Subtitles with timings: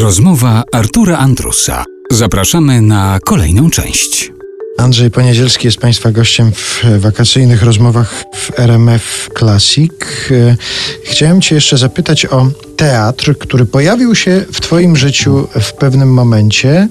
[0.00, 1.84] Rozmowa Artura Andrusa.
[2.10, 4.32] Zapraszamy na kolejną część.
[4.80, 9.92] Andrzej Poniedzielski jest Państwa gościem w wakacyjnych rozmowach w RMF Classic.
[10.30, 10.56] E,
[11.04, 16.88] Chciałem Cię jeszcze zapytać o teatr, który pojawił się w Twoim życiu w pewnym momencie.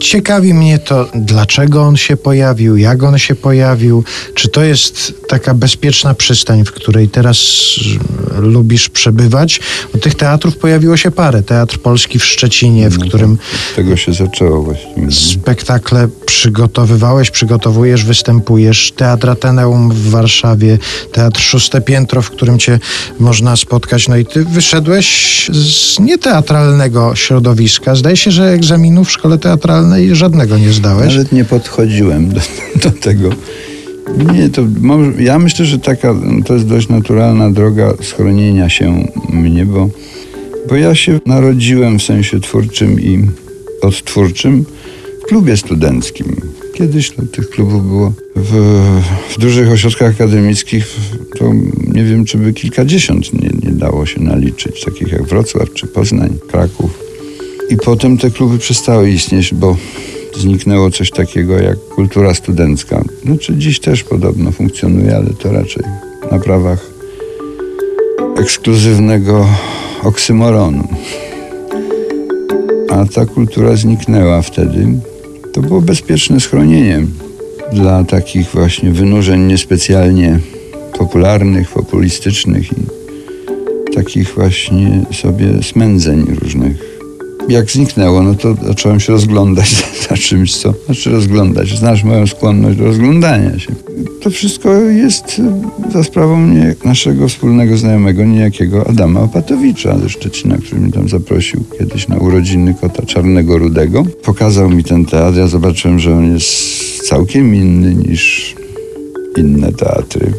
[0.00, 4.04] Ciekawi mnie to, dlaczego on się pojawił, jak on się pojawił.
[4.34, 7.38] Czy to jest taka bezpieczna przystań, w której teraz
[8.36, 9.60] e, lubisz przebywać?
[9.92, 11.42] Bo tych teatrów pojawiło się parę.
[11.42, 13.38] Teatr Polski w Szczecinie, w którym
[13.72, 15.12] Z tego się zaczęło właściwie.
[15.12, 18.92] spektakle przygotowywałeś, przygotowujesz, występujesz.
[18.96, 20.78] Teatr Ateneum w Warszawie,
[21.12, 22.78] Teatr Szóste Piętro, w którym cię
[23.18, 24.08] można spotkać.
[24.08, 27.94] No i ty wyszedłeś z nieteatralnego środowiska.
[27.94, 31.14] Zdaje się, że egzaminów w szkole teatralnej żadnego nie zdałeś.
[31.14, 32.40] Nawet nie podchodziłem do,
[32.84, 33.30] do tego.
[34.32, 34.62] Nie, to
[35.18, 36.14] ja myślę, że taka,
[36.46, 39.88] to jest dość naturalna droga schronienia się mnie, bo,
[40.68, 43.26] bo ja się narodziłem w sensie twórczym i
[43.82, 44.64] odtwórczym
[45.22, 46.36] w klubie studenckim.
[46.74, 48.52] Kiedyś no, tych klubów było w,
[49.34, 50.96] w dużych ośrodkach akademickich,
[51.38, 51.52] to
[51.94, 56.38] nie wiem, czy by kilkadziesiąt nie, nie dało się naliczyć, takich jak Wrocław czy Poznań,
[56.48, 56.98] Kraków.
[57.70, 59.76] I potem te kluby przestały istnieć, bo
[60.36, 63.04] zniknęło coś takiego jak kultura studencka.
[63.24, 65.84] Znaczy dziś też podobno funkcjonuje, ale to raczej
[66.32, 66.86] na prawach
[68.36, 69.46] ekskluzywnego
[70.02, 70.88] oksymoronu.
[72.90, 74.86] A ta kultura zniknęła wtedy.
[75.52, 77.02] To było bezpieczne schronienie
[77.72, 80.38] dla takich właśnie wynurzeń niespecjalnie
[80.98, 82.76] popularnych, populistycznych i
[83.94, 86.89] takich właśnie sobie smędzeń różnych
[87.50, 91.78] jak zniknęło, no to zacząłem się rozglądać za, czymś, co znaczy rozglądać.
[91.78, 93.74] Znasz moją skłonność do rozglądania się.
[94.22, 95.40] To wszystko jest
[95.92, 101.64] za sprawą nie, naszego wspólnego znajomego, niejakiego Adama Opatowicza ze Szczecina, który mnie tam zaprosił
[101.78, 104.04] kiedyś na urodziny kota czarnego rudego.
[104.22, 108.54] Pokazał mi ten teatr, ja zobaczyłem, że on jest całkiem inny niż
[109.36, 110.32] inne teatry,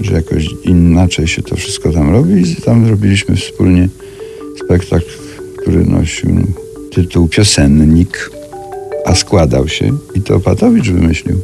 [0.00, 3.88] że jakoś inaczej się to wszystko tam robi i tam robiliśmy wspólnie
[4.64, 5.26] spektakl
[5.66, 6.30] który nosił
[6.96, 8.30] tytuł Piosennik,
[9.04, 11.40] a składał się, i to Opatowicz wymyślił,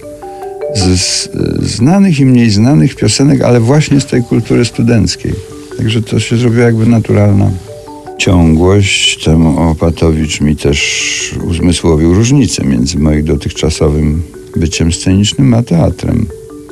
[0.74, 1.30] z, z
[1.62, 5.32] znanych i mniej znanych piosenek, ale właśnie z tej kultury studenckiej.
[5.76, 7.50] Także to się zrobiła jakby naturalna
[8.18, 9.24] ciągłość.
[9.24, 14.22] Temu Opatowicz mi też uzmysłowił różnicę między moim dotychczasowym
[14.56, 16.26] byciem scenicznym a teatrem.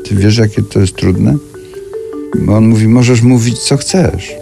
[0.04, 1.36] Ty wiesz, jakie to jest trudne?
[2.38, 4.32] Bo on mówi, możesz mówić, co chcesz,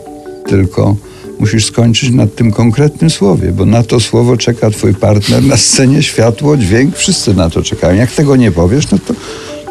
[0.46, 0.96] tylko
[1.38, 6.02] musisz skończyć nad tym konkretnym słowie, bo na to słowo czeka twój partner na scenie,
[6.02, 7.96] światło, dźwięk, wszyscy na to czekają.
[7.96, 9.14] Jak tego nie powiesz, no to,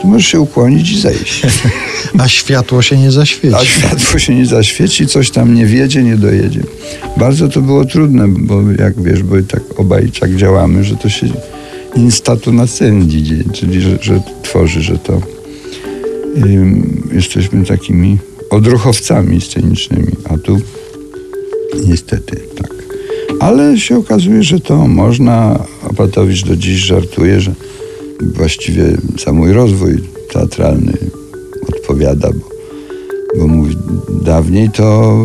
[0.02, 1.42] to możesz się ukłonić i zejść.
[2.18, 3.56] A światło się nie zaświeci.
[3.56, 6.64] A światło się nie zaświeci, coś tam nie wiedzie, nie dojedzie.
[7.18, 11.28] Bardzo to było trudne, bo jak wiesz, bo tak obaj tak działamy, że to się
[11.96, 15.22] instatu nascendi, czyli że, że tworzy, że to
[17.12, 18.18] jesteśmy takimi
[18.50, 20.62] odruchowcami scenicznymi, a tu
[21.86, 22.74] Niestety, tak.
[23.40, 25.66] Ale się okazuje, że to można.
[25.90, 27.52] Opatowicz do dziś żartuje, że
[28.22, 30.94] właściwie za mój rozwój teatralny
[31.70, 32.50] odpowiada, bo,
[33.40, 33.78] bo mówi,
[34.22, 35.18] dawniej to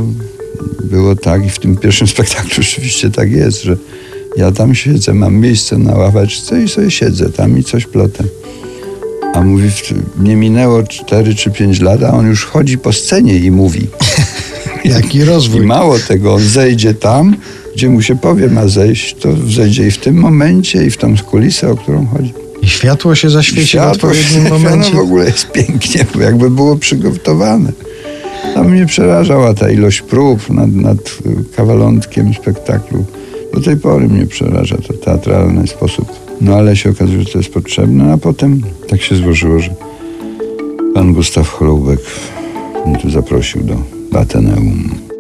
[0.85, 3.77] było tak i w tym pierwszym spektaklu rzeczywiście tak jest, że
[4.37, 8.25] ja tam siedzę, mam miejsce na ławeczce i sobie siedzę tam i coś plotę.
[9.35, 9.69] A mówi,
[10.19, 13.87] nie minęło 4 czy 5 lat, a on już chodzi po scenie i mówi.
[14.97, 15.63] Jaki rozwój.
[15.63, 17.37] I mało tego, on zejdzie tam,
[17.75, 21.15] gdzie mu się powie ma zejść, to zejdzie i w tym momencie, i w tą
[21.17, 22.35] kulisę, o którą chodzi.
[22.63, 24.91] I światło się zaświeci Światło w odpowiednim momencie.
[24.95, 27.73] No w ogóle jest pięknie, bo jakby było przygotowane.
[28.55, 30.99] Tam mnie przerażała ta ilość prób nad, nad
[31.57, 33.05] kawalątkiem spektaklu.
[33.55, 36.09] Do tej pory mnie przeraża to teatralny sposób.
[36.41, 39.75] No ale się okazuje, że to jest potrzebne, a potem tak się złożyło, że
[40.95, 42.01] pan Gustaw Chorołbek
[42.87, 45.12] mnie tu zaprosił do Ateneum.